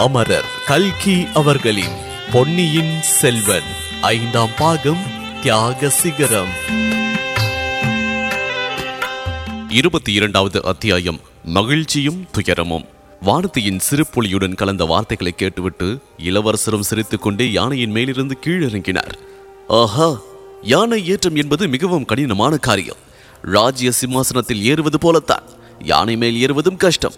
அமரர் 0.00 0.44
கல்கி 0.66 1.26
அவர்களின் 1.34 1.96
பொன்னியின் 2.32 3.02
செல்வன் 3.02 3.62
ஐந்தாம் 4.00 4.48
பாகம் 4.58 5.02
தியாக 5.42 5.88
சிகரம். 5.88 6.48
இருபத்தி 9.68 10.12
இரண்டாவது 10.12 10.64
அத்தியாயம் 10.64 11.20
மகிழ்ச்சியும் 11.44 12.26
துயரமும். 12.30 12.84
வானத்தியின் 13.24 13.80
சிறுபொலியுடன் 13.90 14.54
கலந்த 14.54 14.84
வார்த்தைகளை 14.84 15.32
கேட்டுவிட்டு 15.36 15.98
இளவரசரும் 16.18 16.82
சிரித்துக்கொண்டே 16.82 17.50
யானையின் 17.50 17.90
மேலிருந்து 17.90 18.38
கீழிறங்கினார். 18.46 19.12
ஆஹா 19.68 20.18
யானை 20.62 21.08
ஏற்றம் 21.08 21.34
என்பது 21.34 21.68
மிகவும் 21.68 22.04
கடினமான 22.04 22.56
காரியம். 22.56 22.96
ராஜ்ய 23.42 23.90
சிம்மாசனத்தில் 23.90 24.64
ஏறுவது 24.64 24.98
போலத்தான். 24.98 25.42
யானை 25.78 26.16
மேல் 26.16 26.40
ஏறுவதும் 26.40 26.76
கஷ்டம். 26.76 27.14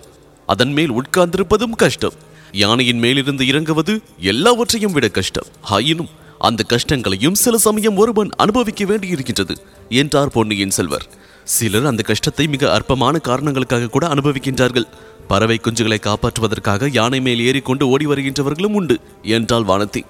அதன் 0.47 0.73
மேல் 0.73 0.93
உட்கார்ந்திருப்பதும் 0.93 1.77
கஷ்டம். 1.77 2.31
யானையின் 2.53 2.99
மேலிருந்து 2.99 3.47
இறங்குவது 3.47 4.03
எல்லாவற்றையும் 4.19 4.93
விட 4.93 5.09
கஷ்டம். 5.09 5.49
ஆயினும் 5.61 6.11
அந்த 6.39 6.63
கஷ்டங்களையும் 6.63 7.35
சில 7.35 7.59
சமயம் 7.59 7.97
ஒருவன் 7.97 8.31
அனுபவிக்க 8.37 8.85
வேண்டியிருக்கின்றது 8.85 9.55
என்றார் 9.89 10.31
பொன்னியின் 10.31 10.71
செல்வர். 10.71 11.07
சிலர் 11.45 11.87
அந்த 11.87 12.03
கஷ்டத்தை 12.03 12.47
மிக 12.47 12.73
அற்பமான 12.73 13.19
காரணங்களுக்காக 13.19 13.87
கூட 13.87 14.07
அனுபவிக்கின்றார்கள். 14.07 14.89
பறவை 15.29 15.61
குஞ்சுகளை 15.63 15.99
காப்பாற்றுவதற்காக 15.99 16.89
யானை 16.93 17.21
மேல் 17.21 17.41
ஏறிக்கொண்டு 17.41 17.89
ஓடி 17.89 18.07
வருகின்றவர்களும் 18.07 18.77
உண்டு 18.81 18.97
என்றாள் 19.37 19.65
வானதி. 19.65 20.03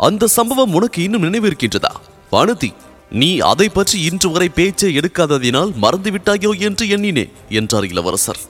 அந்த 0.00 0.26
சம்பவம் 0.26 0.74
உனக்கு 0.74 1.02
இன்னும் 1.02 1.22
நினைவிருக்கின்றதா? 1.22 1.92
வானதி 2.32 2.70
நீ 3.10 3.38
அதை 3.38 3.68
பற்றி 3.68 3.96
இன்று 4.02 4.30
வரை 4.30 4.48
பேச்சை 4.48 4.90
எடுக்காததினால் 4.98 5.72
மறந்துவிட்டாயோ 5.82 6.50
என்று 6.58 6.88
எண்ணினேன் 6.88 7.32
என்றார் 7.48 7.84
இளவரசர். 7.84 8.40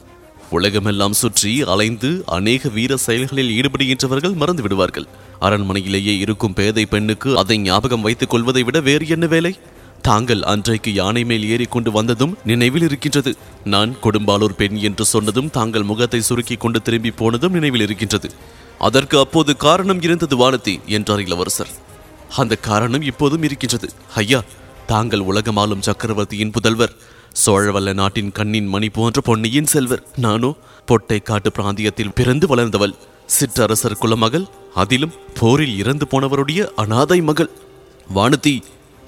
உலகமெல்லாம் 0.57 1.17
சுற்றி 1.21 1.53
அலைந்து 1.73 2.11
அநேக 2.37 2.69
வீர 2.77 2.97
செயல்களில் 3.05 3.55
ஈடுபடுகின்றவர்கள் 3.59 4.35
மறந்து 4.43 4.63
விடுவார்கள் 4.63 5.07
அரண்மனையிலேயே 5.41 6.15
இருக்கும் 6.25 6.57
பேதை 6.59 6.85
பெண்ணுக்கு 6.87 7.31
அதை 7.43 7.57
ஞாபகம் 7.59 8.05
வைத்துக் 8.07 8.33
கொள்வதை 8.35 8.63
விட 8.63 8.79
வேறு 8.89 9.07
என்ன 9.09 9.27
வேலை? 9.35 9.53
தாங்கள் 10.09 10.43
அன்றைக்கு 10.53 10.91
யானை 10.95 11.23
மேல் 11.31 11.45
ஏறிக்கொண்டு 11.53 11.91
வந்ததும் 11.93 12.35
நினைவில் 12.51 12.87
இருக்கின்றது. 12.89 13.33
நான் 13.75 13.93
கொடும்பாலூர் 14.03 14.59
பெண் 14.59 14.79
என்று 14.89 15.05
சொன்னதும் 15.13 15.53
தாங்கள் 15.57 15.89
முகத்தை 15.91 16.21
சுருக்கி 16.21 16.57
கொண்டு 16.57 16.81
திரும்பி 16.83 17.13
போனதும் 17.21 17.57
நினைவில் 17.59 17.85
இருக்கின்றது. 17.87 18.31
அதற்கு 18.89 19.17
அப்போது 19.19 19.53
காரணம் 19.67 20.03
இருந்தது 20.07 20.37
வானதி 20.43 20.75
என்றார் 20.97 21.25
இளவரசர். 21.27 21.73
அந்த 22.43 22.55
காரணம் 22.69 23.07
இப்போதும் 23.11 23.47
இருக்கின்றது. 23.49 23.89
ஐயா 24.15 24.41
தாங்கள் 24.93 25.27
உலகமாலும் 25.31 25.85
சக்கரவர்த்தியின் 25.89 26.55
புதல்வர். 26.57 26.95
சோழவல்ல 27.43 27.95
நாட்டின் 27.95 28.33
கண்ணின் 28.33 28.67
மணி 28.67 28.89
போன்ற 28.89 29.21
பொன்னியின் 29.21 29.67
செல்வர். 29.67 30.03
நானோ 30.17 30.55
பொட்டை 30.87 31.19
காட்டு 31.19 31.51
பிராந்தியத்தில் 31.51 32.13
பிறந்து 32.15 32.47
வளர்ந்தவள். 32.47 32.95
சிற்றரசர் 33.27 34.01
குலமகள் 34.01 34.47
அதிலும் 34.75 35.13
போரில் 35.41 35.79
இறந்து 35.79 36.07
போனவருடைய 36.11 36.67
அனாதை 36.77 37.21
மகள். 37.21 37.51
வானதி 38.15 38.63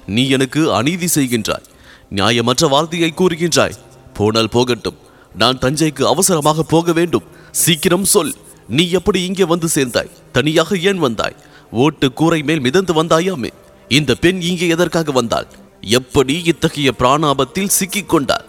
நீ 0.07 0.29
எனக்கு 0.29 0.73
அநீதி 0.73 1.07
செய்கின்றாய். 1.15 1.67
நியாயமற்ற 2.15 2.69
வார்த்தையை 2.69 3.13
கூறுகின்றாய். 3.17 3.77
போனால் 4.13 4.49
போகட்டும். 4.49 4.97
நான் 5.35 5.57
தஞ்சைக்கு 5.57 6.03
அவசரமாக 6.03 6.63
போக 6.63 6.93
வேண்டும். 6.93 7.23
சீக்கிரம் 7.51 8.05
சொல். 8.05 8.35
நீ 8.67 8.89
எப்படி 8.89 9.23
இங்கே 9.23 9.43
வந்து 9.43 9.67
சேர்ந்தாய்? 9.67 10.09
தனியாக 10.31 10.77
ஏன் 10.77 10.97
வந்தாய்? 10.97 11.35
ஓட்டு 11.71 12.13
கூரை 12.13 12.41
மேல் 12.41 12.59
மிதந்து 12.59 13.03
வந்தாயாமே. 13.03 13.49
இந்த 13.89 14.15
பெண் 14.15 14.41
இங்கே 14.41 14.67
எதற்காக 14.67 15.11
வந்தாள்? 15.11 15.47
எப்படி 15.95 16.35
இத்தகைய 16.43 16.89
பிராணாபத்தில் 16.99 17.73
சிக்கிக்கொண்டார்? 17.77 18.47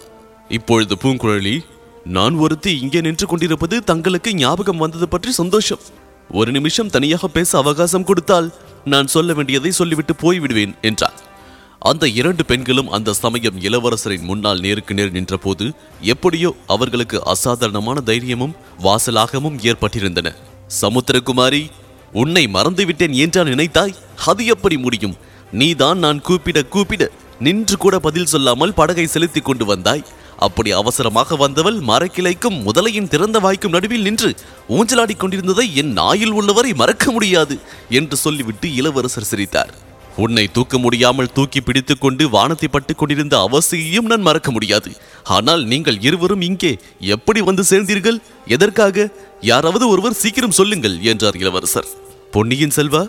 இப்பொழுது 0.48 0.94
பூங்குழலி 1.02 1.56
நான் 2.04 2.34
ஒருத்தி 2.34 2.72
இங்கே 2.80 3.00
நின்று 3.00 3.26
கொண்டிருப்பது 3.26 3.76
தங்களுக்கு 3.84 4.30
ஞாபகம் 4.34 4.76
வந்தது 4.76 5.08
பற்றி 5.08 5.32
சந்தோஷம். 5.32 5.82
ஒரு 6.30 6.50
நிமிஷம் 6.52 6.90
தனியாக 6.90 7.28
பேச 7.28 7.50
அவகாசம் 7.58 8.04
கொடுத்தால் 8.04 8.48
நான் 8.84 9.06
சொல்ல 9.06 9.32
வேண்டியதை 9.32 9.70
சொல்லிவிட்டு 9.70 10.14
போய்விடுவேன் 10.22 10.74
என்றார். 10.82 11.18
அந்த 11.78 12.04
இரண்டு 12.08 12.44
பெண்களும் 12.44 12.90
அந்த 12.90 13.16
சமயம் 13.22 13.60
இளவரசரின் 13.60 14.26
முன்னால் 14.30 14.60
நேருக்கு 14.60 14.94
நேர் 14.94 15.12
நின்றபோது 15.12 15.66
எப்படியோ 16.14 16.56
அவர்களுக்கு 16.66 17.18
அசாதாரணமான 17.24 18.00
தைரியமும் 18.00 18.56
வாசலாகமும் 18.82 19.60
ஏற்பட்டிருந்தன. 19.70 20.28
சமுத்திரகுமாரி 20.82 21.62
உன்னை 22.12 22.46
மறந்துவிட்டேன் 22.46 23.14
என்றான் 23.24 23.52
நினைத்தாய்? 23.54 23.96
அது 24.26 24.42
எப்படி 24.46 24.76
முடியும்? 24.76 25.16
நீதான் 25.52 25.98
நான் 25.98 26.20
கூப்பிட 26.20 26.58
கூப்பிட 26.62 27.02
நின்று 27.40 27.76
கூட 27.76 27.98
பதில் 27.98 28.26
சொல்லாமல் 28.26 28.74
படகை 28.74 29.06
செலுத்திக் 29.06 29.44
கொண்டு 29.44 29.64
வந்தாய். 29.64 30.04
அப்படி 30.36 30.70
அவசரமாக 30.72 31.36
வந்தவள் 31.36 31.78
மரக்கிளைக்கும் 31.80 32.56
முதலையின் 32.66 33.08
திறந்த 33.08 33.38
வாய்க்கும் 33.38 33.70
நடுவில் 33.70 34.02
நின்று 34.02 34.34
ஊஞ்சலாடிக் 34.68 35.16
கொண்டிருந்ததை 35.16 35.74
என் 35.74 35.92
நாயில் 35.92 36.30
உள்ளவரை 36.30 36.72
மறக்க 36.74 37.10
முடியாது 37.10 37.58
என்று 37.88 38.16
சொல்லிவிட்டு 38.16 38.74
இளவரசர் 38.74 39.30
சிரித்தார். 39.30 39.72
உன்னை 40.16 40.44
தூக்க 40.52 40.78
முடியாமல் 40.78 41.32
தூக்கி 41.32 41.60
பிடித்துக்கொண்டு 41.60 42.30
வானத்தை 42.30 42.68
பட்டுக் 42.68 42.98
கொண்டிருந்த 42.98 43.40
அவசியம் 43.40 44.04
நான் 44.04 44.20
மறக்க 44.20 44.50
முடியாது. 44.50 44.90
ஆனால் 45.24 45.64
நீங்கள் 45.64 46.00
இருவரும் 46.00 46.40
இங்கே 46.40 46.78
எப்படி 46.98 47.40
வந்து 47.40 47.62
சேர்ந்தீர்கள்? 47.62 48.18
எதற்காக? 48.46 49.08
யாராவது 49.40 49.88
ஒருவர் 49.88 50.12
சீக்கிரம் 50.12 50.50
சொல்லுங்கள் 50.50 51.00
என்றார் 51.00 51.36
இளவரசர். 51.36 51.88
பொன்னியின் 52.30 52.76
செல்வா 52.76 53.02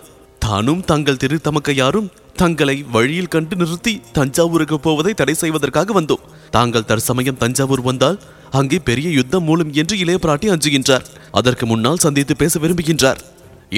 தானும் 0.44 0.82
தங்கள் 0.90 1.18
திரு 1.22 1.36
தமக்கையாரும் 1.46 2.08
தங்களை 2.40 2.74
வழியில் 2.94 3.30
கண்டு 3.34 3.54
நிறுத்தி 3.56 3.92
தஞ்சாவூருக்கு 4.16 4.76
போவதை 4.86 5.12
தடை 5.14 5.34
செய்வதற்காக 5.34 5.94
வந்தோம். 5.98 6.22
தாங்கள் 6.56 6.86
தற்சமயம் 6.90 7.40
தஞ்சாவூர் 7.42 7.82
வந்தால் 7.88 8.18
அங்கே 8.60 8.78
பெரிய 8.88 9.08
யுத்தம் 9.10 9.46
மூலம் 9.48 9.72
என்று 9.80 9.94
இளைய 10.02 10.18
பிராட்டி 10.22 10.48
அஞ்சுகின்றார். 10.54 11.04
அதற்கு 11.38 11.66
முன்னால் 11.66 12.02
சந்தித்து 12.04 12.36
பேச 12.36 12.60
விரும்புகின்றார். 12.60 13.20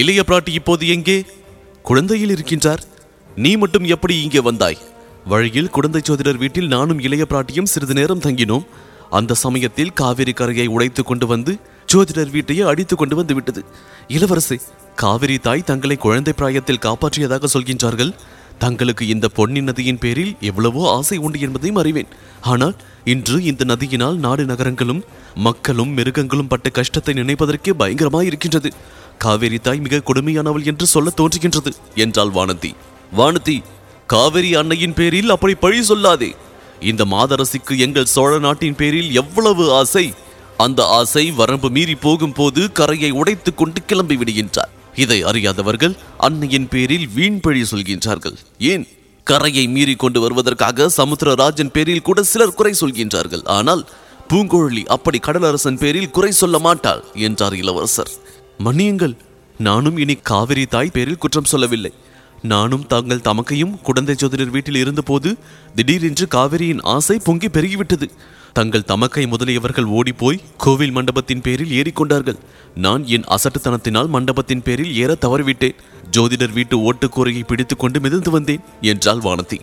இளைய 0.03 0.23
பிராட்டி 0.29 0.53
இப்போது 0.61 0.87
எங்கே? 0.95 1.19
குழந்தையில் 1.89 2.35
இருக்கின்றார். 2.37 2.83
நீ 3.37 3.53
மட்டும் 3.63 3.89
எப்படி 3.95 4.15
இங்கே 4.23 4.41
வந்தாய்? 4.41 4.81
வழியில் 5.33 5.73
குழந்தை 5.77 6.03
சோதிடர் 6.05 6.41
வீட்டில் 6.45 6.73
நானும் 6.77 7.03
இளைய 7.07 7.27
பிராட்டியும் 7.33 7.71
சிறிது 7.73 7.95
நேரம் 8.01 8.25
தங்கினோம். 8.27 8.67
அந்த 9.19 9.37
சமயத்தில் 9.45 9.93
காவிரி 10.01 10.33
கரையை 10.33 10.67
உடைத்து 10.75 11.03
கொண்டு 11.05 11.27
வந்து 11.33 11.53
ஜோதிடர் 11.93 12.33
வீட்டையே 12.37 12.63
அடித்து 12.71 12.95
கொண்டு 12.97 13.15
வந்து 13.17 13.35
விட்டது. 13.35 13.63
இளவரசி 14.17 14.57
காவிரி 14.97 15.39
தாய் 15.39 15.65
தங்களை 15.65 15.97
குழந்தை 15.97 16.33
பிராயத்தில் 16.37 16.83
காப்பாற்றியதாக 16.83 17.49
சொல்கின்றார்கள். 17.55 18.13
தங்களுக்கு 18.59 19.07
இந்த 19.07 19.29
பொன்னி 19.29 19.61
நதியின் 19.61 19.99
பேரில் 19.99 20.33
எவ்வளவோ 20.41 20.83
ஆசை 20.97 21.17
உண்டு 21.19 21.39
என்பதையும் 21.41 21.77
அறிவேன் 21.77 22.11
ஆனால் 22.41 22.75
இன்று 23.05 23.37
இந்த 23.45 23.65
நதியினால் 23.65 24.17
நாடு 24.17 24.45
நகரங்களும் 24.45 25.05
மக்களும் 25.35 25.93
மிருகங்களும் 25.93 26.49
பட்ட 26.49 26.71
கஷ்டத்தை 26.71 27.15
நினைப்பதற்கே 27.15 27.73
பயங்கரமாய் 27.79 28.29
இருக்கின்றது. 28.31 28.71
காவேரி 29.19 29.59
தாய் 29.59 29.81
மிக 29.81 30.03
கொடுமையானவள் 30.09 30.65
என்று 30.65 30.87
சொல்ல 30.87 31.11
தோன்றுகின்றது 31.17 31.73
என்றாள் 31.95 32.31
வானதி. 32.31 32.73
வானதி 33.17 33.63
காவிரி 34.07 34.55
அன்னையின் 34.55 34.95
பேரில் 34.95 35.31
அப்படி 35.31 35.55
பழி 35.55 35.81
சொல்லாதே. 35.89 36.31
இந்த 36.81 37.05
மாதரசிக்கு 37.05 37.79
எங்கள் 37.79 38.05
சோழ 38.05 38.39
நாட்டின் 38.39 38.75
பேரில் 38.75 39.11
எவ்வளவு 39.15 39.73
ஆசை. 39.73 40.07
அந்த 40.57 40.81
ஆசை 40.87 41.23
வரம்பு 41.31 41.69
மீறி 41.71 41.95
போகும்போது 41.95 42.73
கரையை 42.73 43.11
உடைத்துக் 43.11 43.57
கொண்டு 43.57 43.81
கிளம்பி 43.85 44.17
விடுகின்றார் 44.17 44.62
இதை 44.95 45.23
அறியாதவர்கள் 45.23 45.97
அன்னையின் 46.19 46.69
பேரில் 46.69 47.09
வீண் 47.15 47.41
பழி 47.41 47.63
சொல்கின்றார்கள். 47.63 48.37
ஏன்? 48.59 48.89
கரையை 49.25 49.69
மீறி 49.69 49.95
கொண்டு 49.95 50.21
வருவதற்காக 50.21 50.91
சமுத்திரராஜன் 50.97 51.71
பேரில் 51.73 52.03
கூட 52.03 52.23
சிலர் 52.23 52.55
குறை 52.55 52.75
சொல்கின்றார்கள். 52.81 53.47
ஆனால் 53.47 53.89
பூங்குழலி 54.29 54.87
அப்படி 54.87 55.19
கடலரசன் 55.19 55.77
பேரில் 55.77 56.11
குறை 56.11 56.33
சொல்ல 56.33 56.59
மாட்டாள் 56.59 57.05
என்றார் 57.15 57.55
இளவரசர். 57.55 58.11
மன்னியுங்கள் 58.65 59.17
நானும் 59.59 59.97
இனி 59.97 60.15
காவிரி 60.15 60.67
தாய் 60.67 60.91
பேரில் 60.93 61.19
குற்றம் 61.19 61.45
சொல்லவில்லை. 61.45 61.93
நானும் 62.43 62.87
தங்கள் 62.87 63.25
தமக்கையும் 63.25 63.81
குடந்தை 63.81 64.15
சோதரர் 64.19 64.51
வீட்டில் 64.51 64.75
இருந்தபோது 64.75 65.37
திடீரென்று 65.75 66.27
காவிரியின் 66.31 66.81
ஆசை 66.81 67.19
பொங்கி 67.25 67.47
பெருகிவிட்டது. 67.47 68.11
தங்கள் 68.53 68.85
தமக்கை 68.85 69.27
முதலியவர்கள் 69.27 69.85
ஓடிப்போய் 69.85 70.41
கோவில் 70.57 70.91
மண்டபத்தின் 70.91 71.41
பேரில் 71.41 71.83
ஏறிக்கொண்டார்கள். 71.83 72.39
நான் 72.75 73.07
என் 73.07 73.25
அசட்டுத்தனத்தினால் 73.25 74.07
மண்டபத்தின் 74.07 74.63
பேரில் 74.63 74.97
ஏற 74.97 75.17
தவறிவிட்டேன். 75.21 75.75
ஜோதிடர் 76.11 76.53
வீட்டு 76.53 76.93
ஓட்டுக்கூரையை 76.93 77.45
பிடித்துக்கொண்டு 77.47 78.01
மிதந்து 78.01 78.31
வந்தேன் 78.31 78.61
என்றாள் 78.81 79.19
வானதி. 79.19 79.61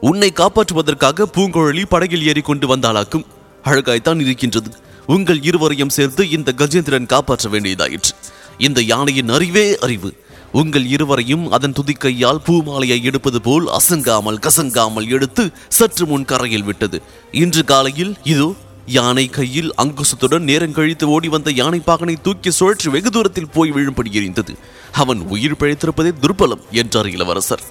உன்னை 0.00 0.32
காப்பாற்றுவதற்காக 0.34 1.24
பூங்குழலி 1.34 1.84
படகில் 1.88 2.26
ஏறிக்கொண்டு 2.26 2.76
வந்தாளாக்கும். 2.76 3.26
அழகாய்த்தான் 3.64 4.20
இருக்கின்றது. 4.20 4.70
உங்கள் 5.06 5.42
இருவரையும் 5.42 5.88
சேர்த்து 5.88 6.30
இந்த 6.30 6.52
கஜேந்திரன் 6.56 7.06
காப்பாற்ற 7.06 7.50
வேண்டியதாயிற்று. 7.50 8.12
இந்த 8.58 8.82
யானையின் 8.82 9.28
அறிவே 9.28 9.78
அறிவு. 9.78 10.14
உங்கள் 10.52 10.86
இருவரையும் 10.86 11.50
அதன் 11.50 11.72
துதிக்கையால் 11.72 12.42
பூமாலையை 12.46 13.02
எடுப்பது 13.02 13.40
போல் 13.40 13.66
அசங்காமல் 13.68 14.38
கசங்காமல் 14.38 15.08
எடுத்து 15.08 15.52
சற்று 15.68 16.06
முன் 16.06 16.24
கரையில் 16.24 16.64
விட்டது. 16.64 17.02
இன்று 17.32 17.64
காலையில் 17.64 18.16
இதோ 18.24 18.54
யானை 18.86 19.28
கையில் 19.28 19.74
அங்குசத்துடன் 19.76 20.40
நேரம் 20.40 20.72
கழித்து 20.72 21.08
ஓடி 21.08 21.28
வந்த 21.28 21.50
யானை 21.50 21.80
பாகனை 21.86 22.16
தூக்கி 22.22 22.50
சுழற்றி 22.50 22.88
வெகு 22.90 23.10
தூரத்தில் 23.10 23.50
போய் 23.50 23.70
விழும்படி 23.70 24.10
எரிந்தது. 24.12 24.54
அவன் 24.92 25.20
உயிர் 25.20 25.58
பிழைத்திருப்பதே 25.60 26.12
துர்பலம் 26.22 26.62
என்றார் 26.70 27.06
இளவரசர். 27.06 27.62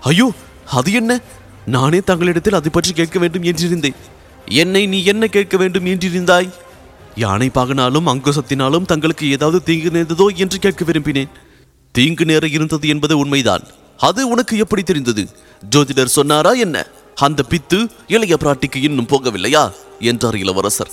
ஐயோ 0.00 0.32
அது 0.66 0.92
என்ன? 0.92 1.20
நானே 1.66 1.98
தங்களிடத்தில் 1.98 2.54
அதை 2.54 2.70
பற்றி 2.72 2.92
கேட்க 2.92 3.18
வேண்டும் 3.18 3.42
என்றிருந்தேன். 3.42 3.94
என்னை 4.46 4.86
நீ 4.86 5.04
என்ன 5.04 5.26
கேட்க 5.26 5.56
வேண்டும் 5.56 5.84
என்றிருந்தாய்? 5.84 6.50
யானை 7.14 7.48
பாகனாலும் 7.48 8.06
அங்குசத்தினாலும் 8.06 8.84
தங்களுக்கு 8.84 9.30
ஏதாவது 9.30 9.62
தீங்கு 9.62 9.90
நேர்ந்ததோ 9.90 10.36
என்று 10.36 10.58
கேட்க 10.58 10.84
விரும்பினேன். 10.84 11.28
தீங்கு 11.92 12.24
நேர 12.24 12.46
இருந்தது 12.46 12.88
என்பது 12.88 13.18
உண்மைதான். 13.18 13.62
அது 13.96 14.28
உனக்கு 14.28 14.56
எப்படி 14.56 14.82
தெரிந்தது? 14.82 15.28
ஜோதிடர் 15.76 16.04
சொன்னாரா 16.04 16.52
என்ன? 16.52 16.86
அந்த 17.14 17.44
பித்து 17.48 17.88
இளைய 18.06 18.36
பிராட்டிக்கு 18.40 18.76
இன்னும் 18.76 19.06
போகவில்லையா? 19.06 19.72
என்றார் 20.00 20.36
இளவரசர். 20.36 20.90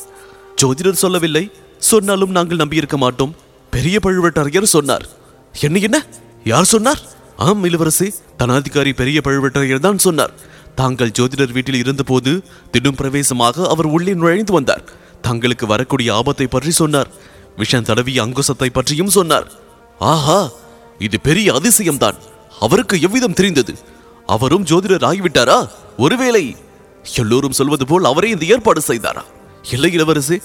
ஜோதிடர் 0.62 1.02
சொல்லவில்லை. 1.04 1.52
சொன்னாலும் 1.80 2.30
நாங்கள் 2.30 2.58
நம்பியிருக்க 2.58 2.98
மாட்டோம். 2.98 3.36
பெரிய 3.70 4.00
பழுவேட்டரையர் 4.04 4.64
சொன்னார். 4.64 5.06
என்ன 5.60 5.80
என்ன? 5.80 6.06
யார் 6.44 6.64
சொன்னார்? 6.64 7.02
ஆம் 7.38 7.64
இளவரசி 7.64 8.14
தனாதிகாரி 8.38 8.94
பெரிய 8.94 9.22
பழுவேட்டரையர் 9.24 9.80
தான் 9.80 9.98
சொன்னார். 9.98 10.34
தாங்கள் 10.76 11.12
ஜோதிடர் 11.20 11.52
வீட்டில் 11.52 11.76
இருந்தபோது 11.76 12.44
திடும் 12.72 12.96
பிரவேசமாக 12.96 13.68
அவர் 13.68 13.86
உள்ளே 13.86 14.14
நுழைந்து 14.14 14.54
வந்தார். 14.54 14.84
தங்களுக்கு 15.22 15.68
வரக்கூடிய 15.68 16.16
ஆபத்தை 16.16 16.48
பற்றி 16.48 16.72
சொன்னார். 16.72 17.08
விஷம் 17.58 17.84
தடவிய 17.84 18.24
அங்குசத்தை 18.26 18.70
பற்றியும் 18.74 19.10
சொன்னார். 19.10 19.52
ஆஹா 20.00 20.50
இது 21.00 21.20
பெரிய 21.20 21.54
அதிசயம்தான். 21.54 22.18
அவருக்கு 22.60 23.02
எவ்விதம் 23.02 23.34
தெரிந்தது? 23.34 23.74
அவரும் 24.26 24.66
ஜோதிடர் 24.66 25.08
ஆகிவிட்டாரா 25.10 25.70
ஒருவேளை 25.98 26.56
எல்லோரும் 27.16 27.52
சொல்வது 27.52 27.86
போல் 27.88 28.04
அவரே 28.04 28.30
இந்த 28.30 28.46
ஏற்பாடு 28.46 28.82
செய்தாரா? 28.88 29.24
இல்லை 29.72 29.94
இளவரசி 29.94 30.38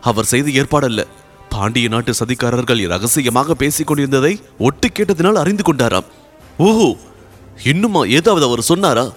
அவர் 0.00 0.24
செய்த 0.24 0.48
ஏற்பாடல்ல. 0.50 1.02
பாண்டிய 1.48 1.88
நாட்டு 1.88 2.12
சதிகாரர்கள் 2.12 2.88
ரகசியமாக 2.88 3.54
பேசிக் 3.54 3.86
கொண்டிருந்ததை 3.86 4.40
ஒட்டு 4.58 4.88
கேட்டதினால் 4.88 5.42
அறிந்து 5.42 5.62
கொண்டாராம். 5.62 6.08
ஓஹோ 6.58 6.96
இன்னுமா 7.64 8.04
ஏதாவது 8.04 8.46
அவர் 8.46 8.62
சொன்னாரா? 8.62 9.12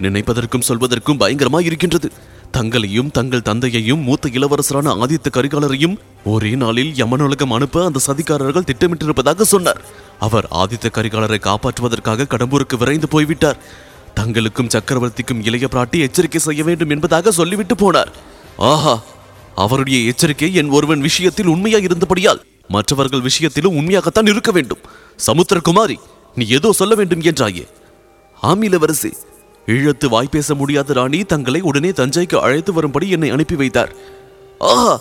நினைப்பதற்கும் 0.00 0.66
சொல்வதற்கும் 0.68 1.20
பயங்கரமாய் 1.20 1.64
இருக்கின்றது. 1.64 2.12
தங்களையும் 2.50 3.10
தங்கள் 3.10 3.42
தந்தையையும் 3.42 4.00
மூத்த 4.00 4.28
இளவரசரான 4.28 4.94
ஆதித்த 4.94 5.28
கரிகாலரையும் 5.32 5.96
ஒரே 6.24 6.50
நாளில் 6.50 6.92
யமனுலகம் 6.92 7.52
அனுப்ப 7.52 7.84
அந்த 7.84 8.00
சதிகாரர்கள் 8.06 8.68
திட்டமிட்டிருப்பதாக 8.70 9.40
சொன்னார். 9.42 9.80
அவர் 10.18 10.48
ஆதித்த 10.54 10.88
கரிகாலரை 10.90 11.40
காப்பாற்றுவதற்காக 11.40 12.26
கடம்பூருக்கு 12.30 12.76
விரைந்து 12.76 13.08
போய்விட்டார். 13.08 13.58
தங்களுக்கும் 14.16 14.68
சக்கரவர்த்திக்கும் 14.68 15.42
இளைய 15.42 15.68
பிராட்டி 15.70 15.98
எச்சரிக்கை 15.98 16.40
செய்ய 16.40 16.64
வேண்டும் 16.64 16.90
என்பதாக 16.90 17.30
சொல்லிவிட்டு 17.30 17.74
போனார். 17.74 18.12
ஆஹா 18.56 19.02
அவருடைய 19.54 19.98
எச்சரிக்கை 20.06 20.54
என் 20.54 20.68
ஒருவன் 20.68 21.00
விஷயத்தில் 21.00 21.46
உண்மையாக 21.46 21.84
இருந்தபடியால் 21.84 22.42
மற்றவர்கள் 22.68 23.20
விஷயத்திலும் 23.20 23.76
உண்மையாகத்தான் 23.76 24.26
இருக்க 24.26 24.50
வேண்டும். 24.52 24.78
சமுத்திரகுமாரி 25.26 25.96
நீ 26.34 26.46
ஏதோ 26.46 26.72
சொல்ல 26.72 26.94
வேண்டும் 26.94 27.20
என்றாயே. 27.20 27.66
ஆம் 28.40 28.62
இளவரசி. 28.62 29.12
ஈழத்து 29.74 30.06
வாய் 30.12 30.32
பேச 30.34 30.54
முடியாத 30.60 30.94
ராணி 30.98 31.18
தங்களை 31.32 31.60
உடனே 31.70 31.90
தஞ்சைக்கு 31.98 32.36
அழைத்து 32.44 32.72
வரும்படி 32.76 33.06
என்னை 33.14 33.28
அனுப்பி 33.34 33.56
வைத்தார். 33.62 33.92
ஆஹா 34.70 34.94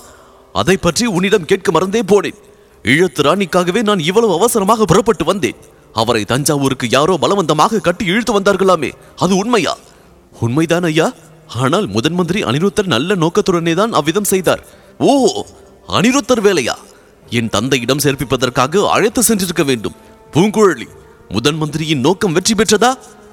அதை 0.62 0.76
பற்றி 0.86 1.06
உன்னிடம் 1.18 1.48
கேட்க 1.52 1.72
மறந்தே 1.76 2.02
போனேன். 2.12 2.40
ஈழத்து 2.86 3.22
ராணிக்காகவே 3.28 3.82
நான் 3.90 4.02
இவ்வளவு 4.10 4.34
அவசரமாக 4.40 4.86
புறப்பட்டு 4.92 5.24
வந்தேன். 5.30 5.60
அவரை 6.02 6.24
தஞ்சாவூருக்கு 6.32 6.88
யாரோ 6.98 7.14
பலவந்தமாக 7.24 7.82
கட்டி 7.88 8.06
இழுத்து 8.12 8.34
வந்தார்களாமே 8.38 8.92
அது 9.24 9.34
உண்மையா? 9.42 9.74
உண்மைதான் 10.46 10.88
ஐயா. 10.90 11.08
ஆனால் 11.64 11.88
முதன் 11.96 12.18
மந்திரி 12.20 12.40
அனிருத்தர் 12.50 12.94
நல்ல 12.94 13.16
நோக்கத்துடனே 13.24 13.74
தான் 13.82 13.96
அவ்விதம் 14.00 14.30
செய்தார். 14.34 14.62
ஓ 15.08 15.12
அனிருத்தர் 15.98 16.46
வேலையா? 16.48 16.76
என் 17.38 17.54
தந்தையிடம் 17.56 18.04
சேர்ப்பிப்பதற்காக 18.06 18.84
அழைத்து 18.96 19.22
சென்றிருக்க 19.30 19.64
வேண்டும். 19.70 19.96
பூங்குழலி 20.34 20.88
முதன் 21.36 21.58
மந்திரியின் 21.62 22.04
நோக்கம் 22.08 22.36
வெற்றி 22.38 22.54
பெற்றதா? 22.60 22.92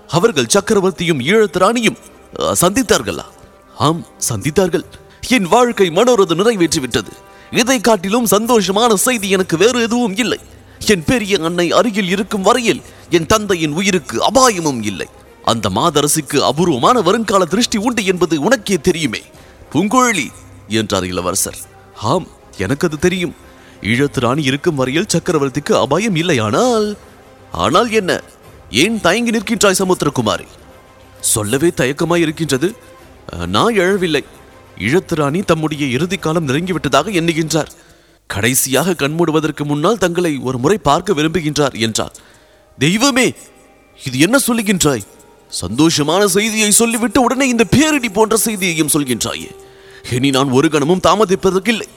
அவர்கள் 0.09 0.53
சக்கரவர்த்தியும் 0.55 1.23
ஈழத்து 1.31 1.59
ராணியும் 1.65 1.99
சந்தித்தார்களா? 2.63 3.27
ஆம் 3.87 4.03
சந்தித்தார்கள். 4.29 4.85
என் 5.37 5.49
வாழ்க்கை 5.55 5.87
மனோரது 5.99 6.35
நிறைவேற்றி 6.41 6.81
விட்டது 6.85 7.13
இதை 7.61 7.79
காட்டிலும் 7.89 8.29
சந்தோஷமான 8.35 8.91
செய்தி 9.07 9.29
எனக்கு 9.37 9.57
வேறு 9.63 9.79
எதுவும் 9.87 10.17
இல்லை. 10.23 10.41
என் 10.93 11.05
பெரிய 11.11 11.35
அன்னை 11.49 11.67
அருகில் 11.79 12.11
இருக்கும் 12.15 12.47
வரையில் 12.49 12.83
என் 13.17 13.29
தந்தையின் 13.33 13.77
உயிருக்கு 13.81 14.17
அபாயமும் 14.29 14.83
இல்லை. 14.91 15.09
அந்த 15.53 15.67
மாதரசுக்கு 15.79 16.39
அபூர்வமான 16.51 16.97
வருங்கால 17.09 17.45
திருஷ்டி 17.53 17.79
உண்டு 17.87 18.03
என்பது 18.13 18.35
உனக்கே 18.47 18.77
தெரியுமே. 18.89 19.23
பூங்குழலி 19.73 20.27
என்றார் 20.81 21.07
இளவரசர். 21.13 21.59
ஆம் 22.13 22.29
எனக்கு 22.65 22.87
அது 22.89 22.99
தெரியும். 23.07 23.35
ஈழத்து 23.93 24.21
ராணி 24.25 24.43
இருக்கும் 24.51 24.79
வரையில் 24.81 25.11
சக்கரவர்த்திக்கு 25.15 25.73
அபாயம் 25.85 26.17
இல்லை 26.23 26.37
ஆனால் 26.47 26.87
ஆனால் 27.65 27.91
என்ன? 28.01 28.13
ஏன் 28.83 29.01
தயங்கி 29.01 29.31
நிற்கின்றாய் 29.31 29.81
சமுத்திரகுமாரி? 29.81 30.47
சொல்லவே 31.21 31.69
தயக்கமாய் 31.81 32.23
இருக்கின்றது. 32.27 32.69
நான் 33.47 33.77
எழவில்லை. 33.77 34.23
இழத்துராணி 34.79 35.41
தம்முடைய 35.45 35.85
இறுதி 35.87 36.17
காலம் 36.17 36.49
நெருங்கிவிட்டதாக 36.49 37.13
எண்ணுகின்றார். 37.21 37.71
கடைசியாக 38.31 38.95
கண்மூடுவதற்கு 39.01 39.65
முன்னால் 39.65 39.99
தங்களை 39.99 40.33
ஒரு 40.49 40.59
முறை 40.59 40.79
பார்க்க 40.89 41.13
விரும்புகின்றார் 41.13 41.77
என்றார். 41.87 42.15
தெய்வமே 42.79 43.27
இது 44.05 44.19
என்ன 44.19 44.37
சொல்லுகின்றாய்? 44.47 45.05
சந்தோஷமான 45.63 46.25
செய்தியை 46.37 46.71
சொல்லிவிட்டு 46.71 47.23
உடனே 47.23 47.47
இந்த 47.49 47.65
பேரிடி 47.65 48.09
போன்ற 48.09 48.37
செய்தியையும் 48.37 48.93
சொல்கின்றாயே. 48.93 49.51
இனி 50.13 50.31
நான் 50.31 50.51
ஒரு 50.51 50.69
கணமும் 50.69 51.05
தாமதிப்பதற்கில்லை. 51.09 51.89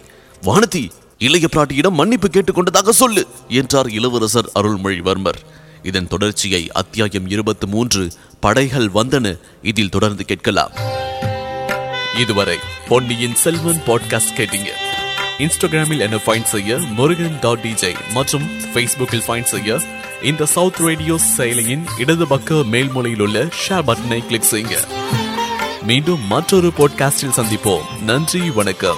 வானதி 0.43 0.83
இளைய 1.19 1.47
பிராட்டியிடம் 1.55 1.99
மன்னிப்பு 2.01 2.27
கேட்டுக்கொண்டதாக 2.27 2.89
சொல்லு 3.01 3.23
என்றார் 3.61 3.89
இளவரசர் 3.89 4.51
அருள்மொழிவர்மர். 4.59 5.39
இதன் 5.83 6.07
தொடர்ச்சியை 6.07 6.71
அத்தியாயம் 6.71 7.29
இருபத்தி 7.29 7.67
மூன்று 7.67 8.11
படைகள் 8.39 8.89
வந்தன. 8.93 9.39
இதில் 9.61 9.89
தொடர்ந்து 9.89 10.25
கேட்கலாம். 10.25 10.71
இதுவரை 12.17 12.57
பொன்னியின் 12.87 13.35
செல்வன் 13.35 13.81
பாட்காஸ்ட் 13.87 14.35
கேட்டீங்க. 14.35 14.67
இன்ஸ்டாகிராமில் 15.37 15.99
என்ன 15.99 16.15
ஃபைண்ட் 16.15 16.43
செய்ய 16.43 16.77
முருகன் 16.77 17.37
டாட் 17.41 17.59
டிஜே 17.59 17.95
மற்றும் 18.13 18.59
ஃபேஸ்புக்கில் 18.59 19.23
ஃபைண்ட் 19.27 19.43
செய்ய 19.43 19.81
இந்த 20.23 20.45
சவுத் 20.45 20.75
ரேடியோ 20.75 21.19
செயலியின் 21.37 21.83
இடது 21.97 22.27
பக்க 22.27 22.53
மேல்மொழியில் 22.53 23.21
உள்ள 23.21 23.43
ஷேர் 23.43 23.83
பட்டனை 23.87 24.25
கிளிக் 24.25 24.47
செய்யுங்க. 24.51 24.87
மீண்டும் 25.81 26.27
மற்றொரு 26.27 26.73
பாட்காஸ்டில் 26.77 27.35
சந்திப்போம். 27.35 28.01
நன்றி 28.01 28.49
வணக்கம். 28.49 28.97